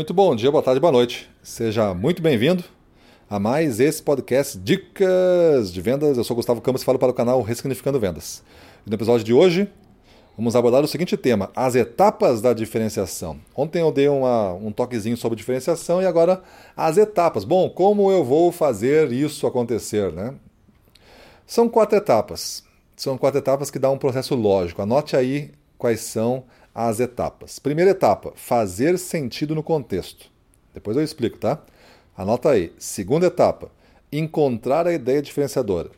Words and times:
Muito 0.00 0.14
bom 0.14 0.34
dia, 0.34 0.50
boa 0.50 0.62
tarde, 0.62 0.80
boa 0.80 0.90
noite. 0.90 1.28
Seja 1.42 1.92
muito 1.92 2.22
bem-vindo 2.22 2.64
a 3.28 3.38
mais 3.38 3.80
esse 3.80 4.02
podcast 4.02 4.56
Dicas 4.56 5.70
de 5.70 5.78
Vendas. 5.82 6.16
Eu 6.16 6.24
sou 6.24 6.34
Gustavo 6.34 6.62
Campos 6.62 6.80
e 6.80 6.86
falo 6.86 6.98
para 6.98 7.10
o 7.10 7.12
canal 7.12 7.42
Ressignificando 7.42 8.00
Vendas. 8.00 8.42
E 8.86 8.88
no 8.88 8.96
episódio 8.96 9.26
de 9.26 9.34
hoje, 9.34 9.68
vamos 10.38 10.56
abordar 10.56 10.82
o 10.82 10.88
seguinte 10.88 11.18
tema: 11.18 11.50
as 11.54 11.74
etapas 11.74 12.40
da 12.40 12.54
diferenciação. 12.54 13.38
Ontem 13.54 13.82
eu 13.82 13.92
dei 13.92 14.08
uma, 14.08 14.54
um 14.54 14.72
toquezinho 14.72 15.18
sobre 15.18 15.36
diferenciação 15.36 16.00
e 16.00 16.06
agora 16.06 16.42
as 16.74 16.96
etapas. 16.96 17.44
Bom, 17.44 17.68
como 17.68 18.10
eu 18.10 18.24
vou 18.24 18.50
fazer 18.50 19.12
isso 19.12 19.46
acontecer, 19.46 20.10
né? 20.14 20.34
São 21.44 21.68
quatro 21.68 21.98
etapas. 21.98 22.64
São 22.96 23.18
quatro 23.18 23.38
etapas 23.38 23.70
que 23.70 23.78
dão 23.78 23.92
um 23.92 23.98
processo 23.98 24.34
lógico. 24.34 24.80
Anote 24.80 25.14
aí 25.14 25.50
quais 25.80 26.00
são 26.00 26.44
as 26.74 27.00
etapas. 27.00 27.58
Primeira 27.58 27.90
etapa, 27.90 28.32
fazer 28.36 28.98
sentido 28.98 29.54
no 29.54 29.62
contexto. 29.62 30.30
Depois 30.72 30.96
eu 30.96 31.02
explico, 31.02 31.38
tá? 31.38 31.60
Anota 32.16 32.50
aí. 32.50 32.72
Segunda 32.78 33.26
etapa, 33.26 33.72
encontrar 34.12 34.86
a 34.86 34.92
ideia 34.92 35.22
diferenciadora. 35.22 35.90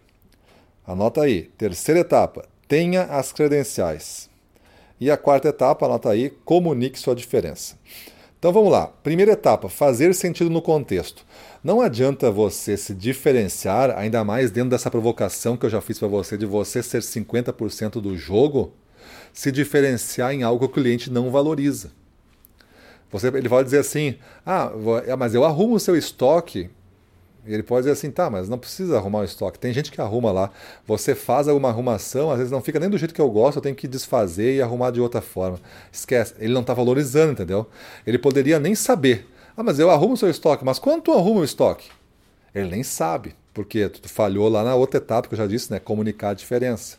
Anota 0.87 1.23
aí. 1.23 1.51
Terceira 1.59 2.01
etapa, 2.01 2.47
tenha 2.66 3.02
as 3.02 3.33
credenciais. 3.33 4.30
E 5.01 5.10
a 5.10 5.16
quarta 5.16 5.48
etapa, 5.48 5.85
anota 5.85 6.10
aí, 6.10 6.30
comunique 6.45 6.99
sua 6.99 7.15
diferença. 7.15 7.77
Então 8.38 8.52
vamos 8.52 8.73
lá. 8.73 8.87
Primeira 8.87 9.33
etapa, 9.33 9.69
fazer 9.69 10.15
sentido 10.15 10.49
no 10.49 10.62
contexto. 10.62 11.24
Não 11.62 11.80
adianta 11.80 12.30
você 12.30 12.77
se 12.77 12.95
diferenciar, 12.95 13.96
ainda 13.96 14.24
mais 14.24 14.51
dentro 14.51 14.71
dessa 14.71 14.91
provocação 14.91 15.57
que 15.57 15.66
eu 15.66 15.71
já 15.71 15.80
fiz 15.80 15.99
para 15.99 16.09
você, 16.09 16.37
de 16.37 16.46
você 16.46 16.83
ser 16.83 17.02
50% 17.02 18.01
do 18.01 18.16
jogo, 18.16 18.73
se 19.33 19.51
diferenciar 19.51 20.33
em 20.33 20.43
algo 20.43 20.69
que 20.69 20.79
o 20.79 20.83
cliente 20.83 21.11
não 21.11 21.31
valoriza. 21.31 21.91
Você, 23.11 23.29
ele 23.29 23.49
pode 23.49 23.67
dizer 23.67 23.79
assim: 23.79 24.17
ah, 24.45 24.73
é, 25.07 25.15
mas 25.15 25.35
eu 25.35 25.45
arrumo 25.45 25.75
o 25.75 25.81
seu 25.81 25.97
estoque. 25.97 26.71
Ele 27.45 27.63
pode 27.63 27.83
dizer 27.83 27.93
assim: 27.93 28.11
tá, 28.11 28.30
mas 28.30 28.49
não 28.49 28.59
precisa 28.59 28.97
arrumar 28.97 29.21
o 29.21 29.24
estoque. 29.24 29.59
Tem 29.59 29.73
gente 29.73 29.93
que 29.93 30.01
arruma 30.01 30.33
lá. 30.33 30.51
Você 30.87 31.15
faz 31.15 31.47
alguma 31.47 31.69
arrumação, 31.69 32.30
às 32.30 32.39
vezes 32.39 32.51
não 32.51 32.63
fica 32.63 32.80
nem 32.80 32.89
do 32.89 32.97
jeito 32.97 33.13
que 33.13 33.21
eu 33.21 33.30
gosto, 33.30 33.57
eu 33.59 33.63
tenho 33.63 33.77
que 33.77 33.87
desfazer 33.87 34.57
e 34.57 34.63
arrumar 34.63 34.91
de 34.91 35.01
outra 35.01 35.21
forma. 35.21 35.61
Esquece, 35.93 36.35
ele 36.39 36.55
não 36.55 36.63
está 36.63 36.73
valorizando, 36.73 37.33
entendeu? 37.33 37.67
Ele 38.07 38.19
poderia 38.19 38.59
nem 38.59 38.74
saber. 38.74 39.29
Ah, 39.55 39.63
mas 39.63 39.79
eu 39.79 39.91
arrumo 39.91 40.15
o 40.15 40.17
seu 40.17 40.30
estoque, 40.30 40.65
mas 40.65 40.79
quanto 40.79 41.13
arruma 41.13 41.41
o 41.41 41.45
estoque? 41.45 41.91
Ele 42.55 42.71
nem 42.71 42.83
sabe, 42.83 43.35
porque 43.52 43.89
tu 43.89 44.09
falhou 44.09 44.49
lá 44.49 44.65
na 44.65 44.74
outra 44.74 44.99
etapa 44.99 45.29
que 45.29 45.35
eu 45.35 45.39
já 45.39 45.46
disse, 45.46 45.71
né? 45.71 45.79
Comunicar 45.79 46.30
a 46.30 46.35
diferença. 46.35 46.96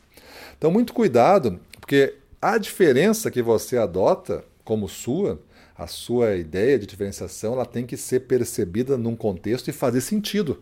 Então, 0.58 0.70
muito 0.70 0.94
cuidado, 0.94 1.60
porque 1.80 2.16
a 2.44 2.58
diferença 2.58 3.32
que 3.32 3.42
você 3.42 3.78
adota 3.78 4.44
como 4.66 4.90
sua, 4.90 5.42
a 5.78 5.88
sua 5.88 6.36
ideia 6.36 6.78
de 6.78 6.86
diferenciação, 6.86 7.54
ela 7.54 7.66
tem 7.66 7.86
que 7.86 7.96
ser 7.96 8.22
percebida 8.22 8.98
num 8.98 9.16
contexto 9.16 9.70
e 9.70 9.72
fazer 9.72 10.02
sentido. 10.02 10.62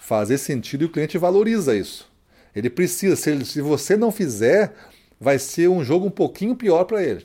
Fazer 0.00 0.36
sentido 0.36 0.82
e 0.82 0.86
o 0.86 0.90
cliente 0.90 1.16
valoriza 1.16 1.76
isso. 1.76 2.10
Ele 2.56 2.68
precisa, 2.68 3.14
se, 3.14 3.30
ele, 3.30 3.44
se 3.44 3.60
você 3.60 3.96
não 3.96 4.10
fizer, 4.10 4.74
vai 5.20 5.38
ser 5.38 5.68
um 5.68 5.84
jogo 5.84 6.06
um 6.06 6.10
pouquinho 6.10 6.56
pior 6.56 6.82
para 6.82 7.04
ele. 7.04 7.24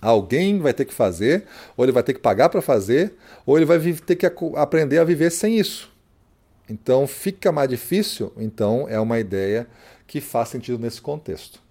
Alguém 0.00 0.60
vai 0.60 0.72
ter 0.72 0.84
que 0.84 0.94
fazer, 0.94 1.44
ou 1.76 1.84
ele 1.84 1.92
vai 1.92 2.04
ter 2.04 2.14
que 2.14 2.20
pagar 2.20 2.50
para 2.50 2.62
fazer, 2.62 3.14
ou 3.44 3.56
ele 3.56 3.66
vai 3.66 3.80
ter 3.94 4.14
que 4.14 4.26
aprender 4.54 4.98
a 4.98 5.04
viver 5.04 5.30
sem 5.30 5.58
isso. 5.58 5.92
Então 6.70 7.04
fica 7.08 7.50
mais 7.50 7.68
difícil, 7.68 8.32
então 8.36 8.86
é 8.88 9.00
uma 9.00 9.18
ideia 9.18 9.66
que 10.06 10.20
faz 10.20 10.50
sentido 10.50 10.78
nesse 10.78 11.00
contexto. 11.00 11.65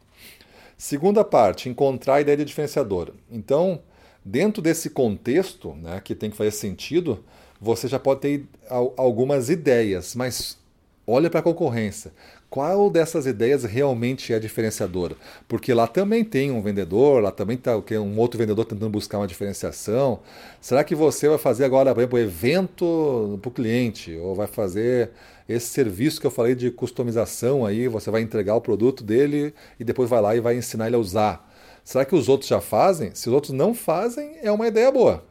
Segunda 0.88 1.24
parte, 1.24 1.68
encontrar 1.68 2.14
a 2.14 2.22
ideia 2.22 2.38
de 2.38 2.46
diferenciadora. 2.46 3.12
Então, 3.32 3.82
dentro 4.24 4.62
desse 4.62 4.92
contexto, 4.92 5.74
né, 5.74 6.00
que 6.00 6.14
tem 6.14 6.30
que 6.30 6.38
fazer 6.38 6.52
sentido, 6.52 7.26
você 7.60 7.88
já 7.88 7.98
pode 7.98 8.20
ter 8.20 8.46
algumas 8.96 9.50
ideias, 9.50 10.14
mas 10.14 10.60
olha 11.08 11.28
para 11.28 11.40
a 11.40 11.44
concorrência. 11.44 12.14
Qual 12.56 12.90
dessas 12.90 13.26
ideias 13.26 13.66
realmente 13.66 14.32
é 14.32 14.40
diferenciadora? 14.40 15.18
Porque 15.46 15.74
lá 15.74 15.88
também 15.88 16.24
tem 16.24 16.52
um 16.52 16.62
vendedor, 16.62 17.22
lá 17.22 17.30
também 17.30 17.58
está 17.58 17.76
um 17.76 18.18
outro 18.18 18.40
vendedor 18.40 18.64
tentando 18.64 18.90
buscar 18.90 19.18
uma 19.18 19.28
diferenciação. 19.28 20.22
Será 20.62 20.82
que 20.82 20.96
você 20.96 21.28
vai 21.28 21.38
fazer 21.38 21.66
agora, 21.66 21.94
por 21.94 22.00
exemplo, 22.00 22.18
evento 22.18 23.38
para 23.42 23.50
o 23.50 23.52
cliente? 23.52 24.16
Ou 24.16 24.34
vai 24.34 24.48
fazer 24.48 25.10
esse 25.50 25.68
serviço 25.68 26.22
que 26.22 26.28
eu 26.28 26.32
falei 26.32 26.56
de 26.56 26.72
customização 26.72 27.66
aí, 27.66 27.90
você 27.90 28.10
vai 28.10 28.22
entregar 28.22 28.56
o 28.56 28.62
produto 28.62 29.04
dele 29.04 29.54
e 29.78 29.84
depois 29.84 30.10
vai 30.10 30.22
lá 30.22 30.34
e 30.34 30.40
vai 30.40 30.56
ensinar 30.56 30.88
ele 30.88 30.96
a 30.96 31.00
usar. 31.00 31.54
Será 31.84 32.06
que 32.06 32.16
os 32.16 32.30
outros 32.30 32.48
já 32.48 32.62
fazem? 32.62 33.14
Se 33.14 33.28
os 33.28 33.36
outros 33.36 33.52
não 33.52 33.74
fazem, 33.74 34.38
é 34.42 34.50
uma 34.50 34.66
ideia 34.66 34.90
boa. 34.90 35.26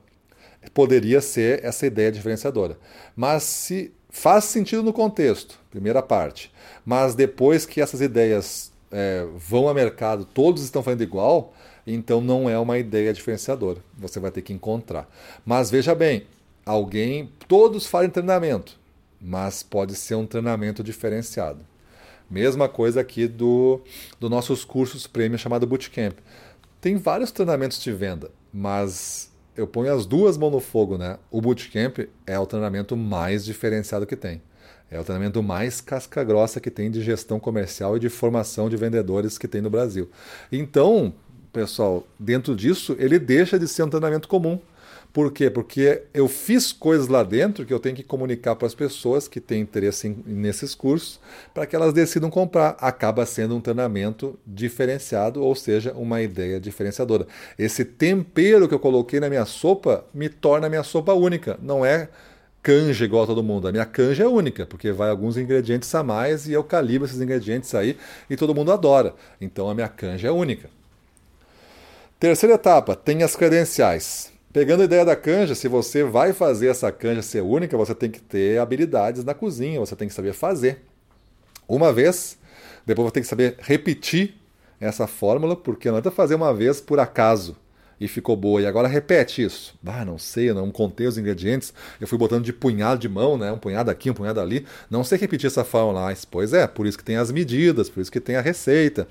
Poderia 0.75 1.23
ser 1.23 1.65
essa 1.65 1.87
ideia 1.87 2.13
diferenciadora. 2.13 2.77
Mas 3.17 3.45
se 3.45 3.95
faz 4.15 4.45
sentido 4.45 4.83
no 4.83 4.93
contexto, 4.93 5.59
primeira 5.71 6.03
parte, 6.03 6.53
mas 6.85 7.15
depois 7.15 7.67
que 7.67 7.81
essas 7.81 8.01
ideias 8.01 8.73
é, 8.91 9.27
vão 9.37 9.69
ao 9.69 9.75
mercado, 9.75 10.25
todos 10.25 10.63
estão 10.63 10.83
fazendo 10.83 11.03
igual, 11.03 11.53
então 11.87 12.21
não 12.21 12.49
é 12.49 12.59
uma 12.59 12.79
ideia 12.79 13.13
diferenciadora. 13.13 13.81
Você 13.99 14.19
vai 14.19 14.31
ter 14.31 14.41
que 14.41 14.53
encontrar. 14.53 15.07
Mas 15.45 15.71
veja 15.71 15.95
bem, 15.95 16.27
alguém, 16.65 17.31
todos 17.47 17.87
fazem 17.87 18.09
treinamento 18.09 18.79
mas 19.25 19.63
pode 19.63 19.95
ser 19.95 20.17
um 20.17 20.27
treinamento 20.27 20.85
diferenciado. 20.85 21.61
Mesma 22.29 22.69
coisa 22.69 23.01
aqui 23.01 23.27
do, 23.27 23.81
do 24.21 24.29
nossos 24.29 24.65
cursos 24.65 25.07
prêmio 25.07 25.39
chamado 25.39 25.67
Bootcamp. 25.67 26.19
Tem 26.79 26.97
vários 26.97 27.31
treinamentos 27.33 27.83
de 27.83 27.91
venda, 27.91 28.31
mas 28.53 29.33
eu 29.57 29.67
ponho 29.67 29.93
as 29.93 30.05
duas 30.07 30.37
mãos 30.37 30.51
no 30.51 30.61
fogo, 30.61 30.99
né? 30.99 31.19
O 31.31 31.41
Bootcamp 31.41 31.99
é 32.27 32.39
o 32.39 32.47
treinamento 32.47 32.97
mais 32.97 33.45
diferenciado 33.45 34.07
que 34.07 34.17
tem. 34.17 34.43
É 34.91 34.99
o 34.99 35.05
treinamento 35.05 35.43
mais 35.43 35.81
casca 35.81 36.23
grossa 36.23 36.61
que 36.61 36.71
tem 36.71 36.91
de 36.91 37.03
gestão 37.03 37.41
comercial 37.41 37.97
e 37.97 38.01
de 38.01 38.09
formação 38.09 38.69
de 38.69 38.77
vendedores 38.77 39.39
que 39.39 39.49
tem 39.49 39.61
no 39.61 39.71
Brasil. 39.71 40.09
Então, 40.53 41.15
pessoal, 41.53 42.07
dentro 42.19 42.55
disso, 42.55 42.97
ele 42.99 43.19
deixa 43.19 43.59
de 43.59 43.67
ser 43.67 43.83
um 43.85 43.89
treinamento 43.89 44.29
comum 44.29 44.61
por 45.15 45.31
quê? 45.31 45.49
Porque 45.49 46.03
eu 46.13 46.27
fiz 46.27 46.73
coisas 46.73 47.07
lá 47.07 47.23
dentro 47.23 47.65
que 47.65 47.73
eu 47.73 47.79
tenho 47.79 47.95
que 47.95 48.03
comunicar 48.03 48.57
para 48.57 48.67
as 48.67 48.75
pessoas 48.75 49.29
que 49.29 49.41
têm 49.41 49.61
interesse 49.61 50.09
em, 50.09 50.25
nesses 50.27 50.75
cursos 50.75 51.21
para 51.55 51.67
que 51.67 51.77
elas 51.77 51.93
decidam 51.93 52.29
comprar. 52.29 52.77
Acaba 52.81 53.25
sendo 53.25 53.55
um 53.55 53.61
treinamento 53.61 54.37
diferenciado, 54.45 55.41
ou 55.41 55.55
seja, 55.55 55.93
uma 55.93 56.21
ideia 56.21 56.59
diferenciadora. 56.59 57.29
Esse 57.57 57.85
tempero 57.85 58.67
que 58.67 58.75
eu 58.75 58.81
coloquei 58.81 59.21
na 59.21 59.29
minha 59.29 59.45
sopa 59.45 60.05
me 60.13 60.29
torna 60.29 60.67
a 60.67 60.71
minha 60.71 60.83
sopa 60.83 61.13
única. 61.13 61.57
Não 61.63 61.87
é 61.87 62.09
canja 62.61 63.05
igual 63.05 63.23
a 63.23 63.27
todo 63.29 63.41
mundo. 63.41 63.69
A 63.69 63.73
minha 63.73 63.87
canja 63.87 64.25
é 64.25 64.27
única, 64.27 64.67
porque 64.67 64.91
vai 64.91 65.11
alguns 65.11 65.37
ingredientes 65.37 65.95
a 65.95 66.03
mais 66.03 66.49
e 66.49 66.53
eu 66.55 66.65
calibro 66.65 67.07
esses 67.07 67.21
ingredientes 67.21 67.73
aí 67.77 67.97
e 68.29 68.37
todo 68.37 68.53
mundo 68.53 68.73
adora. 68.73 69.15
Então 69.41 69.71
a 69.71 69.75
minha 69.77 69.89
canja 69.89 70.27
é 70.27 70.33
única. 70.33 70.69
Terceira 72.19 72.57
etapa, 72.57 72.97
tem 72.97 73.23
as 73.23 73.37
credenciais. 73.37 74.34
Pegando 74.55 74.83
a 74.83 74.85
ideia 74.85 75.05
da 75.05 75.17
canja, 75.17 75.53
se 75.53 75.67
você 75.67 76.05
vai 76.05 76.33
fazer 76.33 76.69
essa 76.69 76.93
canja 76.93 77.23
ser 77.23 77.43
única, 77.43 77.77
você 77.77 77.93
tem 77.93 78.09
que 78.09 78.21
ter 78.21 78.61
habilidades 78.61 79.25
na 79.25 79.35
cozinha, 79.35 79.81
você 79.81 79.97
tem 79.97 80.07
que 80.07 80.15
saber 80.15 80.33
fazer. 80.33 80.81
Uma 81.67 81.93
vez, 81.93 82.39
depois 82.87 83.09
você 83.09 83.15
tem 83.15 83.23
que 83.25 83.29
saber 83.29 83.57
repetir 83.59 84.37
essa 84.79 85.09
fórmula, 85.09 85.57
porque 85.57 85.91
não 85.91 85.97
adianta 85.97 86.15
fazer 86.15 86.37
uma 86.37 86.55
vez 86.55 86.81
por 86.81 87.01
acaso 87.01 87.57
e 87.99 88.07
ficou 88.07 88.37
boa. 88.37 88.63
E 88.63 88.67
agora 88.67 88.87
repete 88.87 89.43
isso. 89.43 89.77
Ah, 89.85 90.05
não 90.05 90.19
sei, 90.19 90.53
não 90.53 90.71
contei 90.71 91.09
os 91.09 91.19
ingredientes. 91.19 91.75
Eu 92.01 92.07
fui 92.07 92.17
botando 92.17 92.45
de 92.45 92.53
punhado 92.53 93.01
de 93.01 93.09
mão, 93.09 93.37
né? 93.37 93.51
Um 93.51 93.59
punhado 93.59 93.91
aqui, 93.91 94.09
um 94.09 94.15
punhado 94.15 94.39
ali. 94.39 94.65
Não 94.89 95.03
sei 95.03 95.19
repetir 95.19 95.49
essa 95.49 95.65
fórmula. 95.65 96.03
Mas, 96.03 96.25
pois 96.25 96.53
é, 96.53 96.65
por 96.69 96.87
isso 96.87 96.97
que 96.97 97.03
tem 97.03 97.17
as 97.17 97.33
medidas, 97.33 97.91
por 97.91 98.01
isso 98.01 98.13
que 98.13 98.21
tem 98.21 98.37
a 98.37 98.41
receita, 98.41 99.09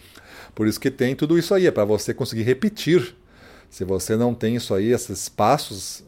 por 0.56 0.68
isso 0.68 0.80
que 0.80 0.90
tem 0.90 1.18
tudo 1.18 1.38
isso 1.38 1.54
aí. 1.54 1.68
É 1.68 1.72
para 1.72 1.84
você 1.84 2.14
conseguir 2.14 2.44
repetir 2.44 3.14
se 3.74 3.84
você 3.84 4.16
não 4.16 4.36
tem 4.36 4.56
isso 4.56 4.72
aí, 4.72 4.92
esses 4.92 5.28
passos, 5.28 6.04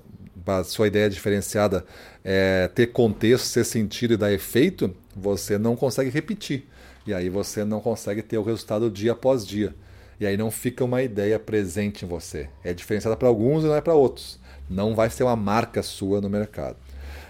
a 0.46 0.64
sua 0.64 0.86
ideia 0.86 1.10
diferenciada 1.10 1.84
é, 2.24 2.68
ter 2.68 2.92
contexto, 2.92 3.46
ser 3.46 3.64
sentido 3.64 4.14
e 4.14 4.18
dar 4.18 4.32
efeito, 4.32 4.96
você 5.16 5.58
não 5.58 5.76
consegue 5.76 6.12
repetir. 6.12 6.70
E 7.08 7.12
aí 7.12 7.28
você 7.28 7.66
não 7.66 7.82
consegue 7.82 8.22
ter 8.22 8.38
o 8.38 8.44
resultado 8.44 8.92
dia 8.92 9.14
após 9.14 9.44
dia. 9.44 9.74
E 10.20 10.28
aí 10.28 10.38
não 10.38 10.52
fica 10.52 10.86
uma 10.86 11.02
ideia 11.02 11.40
presente 11.40 12.06
em 12.06 12.08
você. 12.08 12.50
É 12.64 12.72
diferenciada 12.72 13.18
para 13.18 13.28
alguns 13.28 13.64
e 13.64 13.68
não 13.68 13.76
é 13.76 13.82
para 13.82 13.96
outros. 13.96 14.40
Não 14.70 14.94
vai 14.94 15.10
ser 15.10 15.24
uma 15.24 15.36
marca 15.36 15.82
sua 15.82 16.22
no 16.22 16.30
mercado. 16.30 16.78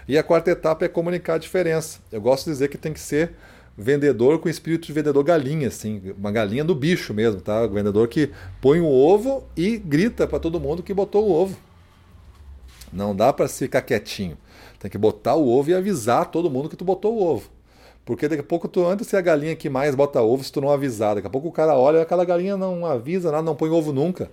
E 0.06 0.18
a 0.18 0.22
quarta 0.22 0.50
etapa 0.50 0.84
é 0.84 0.88
comunicar 0.88 1.36
a 1.36 1.38
diferença. 1.38 2.00
Eu 2.12 2.20
gosto 2.20 2.44
de 2.44 2.50
dizer 2.50 2.68
que 2.68 2.76
tem 2.76 2.92
que 2.92 3.00
ser 3.00 3.32
vendedor 3.76 4.38
com 4.38 4.48
espírito 4.48 4.86
de 4.86 4.92
vendedor 4.92 5.22
galinha, 5.22 5.68
assim, 5.68 6.14
uma 6.18 6.32
galinha 6.32 6.64
do 6.64 6.74
bicho 6.74 7.12
mesmo, 7.12 7.40
tá? 7.40 7.64
O 7.64 7.68
vendedor 7.68 8.08
que 8.08 8.30
põe 8.60 8.80
o 8.80 8.86
ovo 8.86 9.44
e 9.56 9.76
grita 9.76 10.26
para 10.26 10.38
todo 10.38 10.58
mundo 10.58 10.82
que 10.82 10.94
botou 10.94 11.28
o 11.28 11.32
ovo. 11.32 11.56
Não 12.92 13.14
dá 13.14 13.32
para 13.32 13.48
ficar 13.48 13.82
quietinho. 13.82 14.38
Tem 14.78 14.90
que 14.90 14.96
botar 14.96 15.34
o 15.34 15.48
ovo 15.48 15.70
e 15.70 15.74
avisar 15.74 16.30
todo 16.30 16.50
mundo 16.50 16.68
que 16.68 16.76
tu 16.76 16.84
botou 16.84 17.14
o 17.14 17.22
ovo. 17.22 17.50
Porque 18.04 18.28
daqui 18.28 18.40
a 18.40 18.44
pouco 18.44 18.68
tu 18.68 18.86
antes 18.86 19.08
ser 19.08 19.16
a 19.16 19.20
galinha 19.20 19.56
que 19.56 19.68
mais 19.68 19.94
bota 19.94 20.22
ovo 20.22 20.42
se 20.42 20.52
tu 20.52 20.60
não 20.60 20.70
avisar. 20.70 21.16
Daqui 21.16 21.26
a 21.26 21.30
pouco 21.30 21.48
o 21.48 21.52
cara 21.52 21.76
olha, 21.76 22.00
aquela 22.00 22.24
galinha 22.24 22.56
não 22.56 22.86
avisa 22.86 23.30
nada, 23.32 23.42
não 23.42 23.56
põe 23.56 23.68
ovo 23.68 23.92
nunca. 23.92 24.30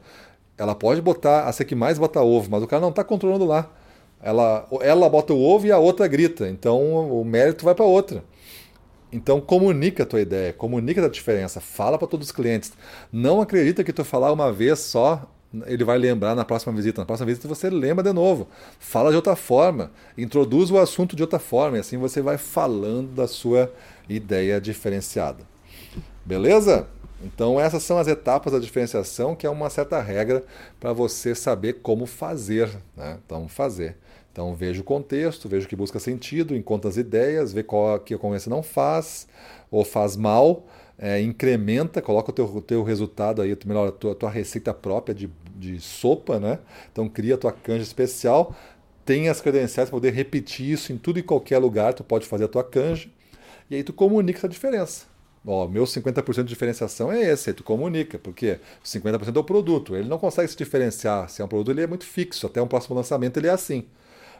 Ela 0.57 0.75
pode 0.75 1.01
botar, 1.01 1.45
a 1.45 1.51
ser 1.51 1.65
que 1.65 1.73
mais 1.73 1.97
bota 1.97 2.21
ovo, 2.21 2.49
mas 2.51 2.61
o 2.61 2.67
cara 2.67 2.81
não 2.81 2.89
está 2.89 3.03
controlando 3.03 3.45
lá. 3.45 3.69
Ela, 4.21 4.67
ela 4.81 5.09
bota 5.09 5.33
o 5.33 5.41
ovo 5.41 5.65
e 5.65 5.71
a 5.71 5.79
outra 5.79 6.07
grita. 6.07 6.47
Então 6.47 6.79
o 7.19 7.25
mérito 7.25 7.65
vai 7.65 7.73
para 7.73 7.83
outra. 7.83 8.23
Então 9.13 9.39
comunica 9.39 10.01
a 10.01 10.05
tua 10.05 10.21
ideia, 10.21 10.51
comunica 10.51 11.05
a 11.05 11.09
diferença, 11.09 11.61
fala 11.61 11.99
para 11.99 12.07
todos 12.07 12.27
os 12.27 12.31
clientes. 12.31 12.73
Não 13.11 13.39
acredita 13.39 13.83
que 13.83 13.93
tu 13.93 14.03
falar 14.03 14.31
uma 14.31 14.51
vez 14.51 14.79
só, 14.79 15.31
ele 15.67 15.83
vai 15.83 15.99
lembrar 15.99 16.33
na 16.33 16.43
próxima 16.43 16.73
visita. 16.73 17.01
Na 17.01 17.05
próxima 17.05 17.27
visita 17.27 17.47
você 17.47 17.69
lembra 17.69 18.03
de 18.03 18.11
novo. 18.11 18.47
Fala 18.79 19.11
de 19.11 19.15
outra 19.15 19.35
forma, 19.35 19.91
introduz 20.17 20.71
o 20.71 20.79
assunto 20.79 21.15
de 21.15 21.21
outra 21.21 21.37
forma, 21.37 21.77
e 21.77 21.79
assim 21.79 21.97
você 21.97 22.23
vai 22.23 22.39
falando 22.39 23.13
da 23.13 23.27
sua 23.27 23.71
ideia 24.09 24.59
diferenciada. 24.59 25.43
Beleza? 26.25 26.87
Então 27.23 27.59
essas 27.59 27.83
são 27.83 27.99
as 27.99 28.07
etapas 28.07 28.51
da 28.51 28.59
diferenciação, 28.59 29.35
que 29.35 29.45
é 29.45 29.49
uma 29.49 29.69
certa 29.69 30.01
regra 30.01 30.43
para 30.79 30.91
você 30.91 31.35
saber 31.35 31.73
como 31.83 32.07
fazer. 32.07 32.69
Né? 32.97 33.19
Então 33.23 33.47
fazer. 33.47 33.95
Então 34.33 34.55
veja 34.55 34.81
o 34.81 34.83
contexto, 34.83 35.47
veja 35.47 35.67
o 35.67 35.69
que 35.69 35.75
busca 35.75 35.99
sentido, 35.99 36.55
encontra 36.55 36.89
as 36.89 36.97
ideias, 36.97 37.53
vê 37.53 37.61
qual 37.61 37.99
que 37.99 38.15
a 38.15 38.17
concorrência 38.17 38.49
não 38.49 38.63
faz 38.63 39.27
ou 39.69 39.85
faz 39.85 40.17
mal, 40.17 40.65
é, 40.97 41.21
incrementa, 41.21 42.01
coloca 42.01 42.31
o 42.31 42.33
teu, 42.33 42.45
o 42.45 42.61
teu 42.61 42.83
resultado 42.83 43.43
aí, 43.43 43.55
melhor, 43.63 43.89
a 43.89 43.91
tua, 43.91 44.15
tua 44.15 44.31
receita 44.31 44.73
própria 44.73 45.13
de, 45.13 45.29
de 45.55 45.79
sopa, 45.79 46.39
né? 46.39 46.57
Então 46.91 47.07
cria 47.07 47.35
a 47.35 47.37
tua 47.37 47.51
canja 47.51 47.83
especial, 47.83 48.55
tem 49.05 49.29
as 49.29 49.39
credenciais 49.39 49.89
para 49.89 49.97
poder 49.97 50.13
repetir 50.13 50.71
isso 50.71 50.91
em 50.91 50.97
tudo 50.97 51.19
e 51.19 51.23
qualquer 51.23 51.59
lugar, 51.59 51.93
tu 51.93 52.03
pode 52.03 52.25
fazer 52.25 52.45
a 52.45 52.47
tua 52.47 52.63
canja, 52.63 53.09
e 53.69 53.75
aí 53.75 53.83
tu 53.83 53.93
comunica 53.93 54.39
essa 54.39 54.49
diferença. 54.49 55.05
Ó, 55.45 55.67
meu 55.67 55.83
50% 55.83 56.43
de 56.43 56.49
diferenciação 56.49 57.11
é 57.11 57.21
esse, 57.21 57.51
aí 57.51 57.53
tu 57.53 57.63
comunica, 57.63 58.17
porque 58.17 58.59
50% 58.83 59.35
é 59.35 59.39
o 59.39 59.43
produto, 59.43 59.95
ele 59.95 60.09
não 60.09 60.17
consegue 60.17 60.47
se 60.47 60.57
diferenciar, 60.57 61.29
se 61.29 61.41
é 61.41 61.45
um 61.45 61.47
produto 61.47 61.71
ele 61.71 61.83
é 61.83 61.87
muito 61.87 62.05
fixo, 62.05 62.47
até 62.47 62.61
um 62.61 62.67
próximo 62.67 62.95
lançamento 62.95 63.37
ele 63.37 63.47
é 63.47 63.51
assim 63.51 63.85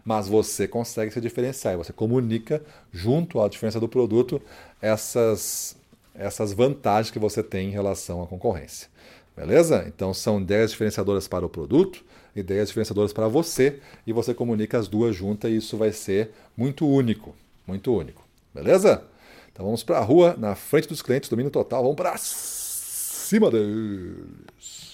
mas 0.03 0.27
você 0.27 0.67
consegue 0.67 1.11
se 1.11 1.21
diferenciar. 1.21 1.77
Você 1.77 1.94
comunica 1.94 2.61
junto 2.91 3.41
à 3.41 3.47
diferença 3.47 3.79
do 3.79 3.88
produto 3.88 4.41
essas, 4.81 5.75
essas 6.13 6.53
vantagens 6.53 7.11
que 7.11 7.19
você 7.19 7.41
tem 7.41 7.69
em 7.69 7.71
relação 7.71 8.21
à 8.21 8.27
concorrência. 8.27 8.89
Beleza? 9.35 9.85
Então 9.88 10.13
são 10.13 10.39
ideias 10.39 10.71
diferenciadoras 10.71 11.27
para 11.27 11.45
o 11.45 11.50
produto, 11.50 12.03
ideias 12.35 12.67
diferenciadoras 12.67 13.13
para 13.13 13.27
você, 13.27 13.79
e 14.05 14.13
você 14.13 14.33
comunica 14.33 14.77
as 14.77 14.88
duas 14.88 15.15
juntas 15.15 15.51
e 15.51 15.57
isso 15.57 15.77
vai 15.77 15.91
ser 15.91 16.31
muito 16.56 16.88
único. 16.88 17.35
Muito 17.65 17.94
único. 17.95 18.23
Beleza? 18.53 19.03
Então 19.51 19.65
vamos 19.65 19.83
para 19.83 19.97
a 19.97 20.01
rua, 20.01 20.35
na 20.38 20.56
frente 20.56 20.88
dos 20.88 21.01
clientes, 21.01 21.29
domínio 21.29 21.51
total, 21.51 21.81
vamos 21.83 21.95
para 21.95 22.15
cima 22.17 23.49
deles. 23.49 24.93